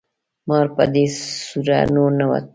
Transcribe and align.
مار 0.47 0.67
په 0.75 0.83
دې 0.93 1.05
سوړه 1.45 1.79
ننوت 1.93 2.47